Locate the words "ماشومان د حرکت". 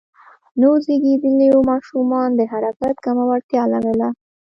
1.71-2.95